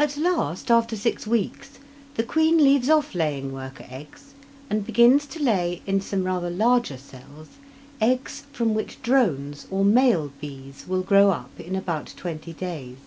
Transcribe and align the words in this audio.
At 0.00 0.16
last, 0.16 0.68
after 0.68 0.96
six 0.96 1.28
weeks, 1.28 1.78
the 2.16 2.24
queen 2.24 2.56
leaves 2.56 2.90
off 2.90 3.14
laying 3.14 3.52
worker 3.52 3.86
eggs, 3.88 4.34
and 4.68 4.84
begins 4.84 5.26
to 5.26 5.38
lay, 5.40 5.80
in 5.86 6.00
some 6.00 6.24
rather 6.24 6.50
larger 6.50 6.96
cells, 6.98 7.46
eggs 8.00 8.42
from 8.52 8.74
which 8.74 9.00
drones, 9.02 9.68
or 9.70 9.84
male 9.84 10.32
bees, 10.40 10.86
will 10.88 11.02
grow 11.02 11.30
up 11.30 11.52
in 11.60 11.76
about 11.76 12.14
twenty 12.16 12.52
days. 12.52 12.98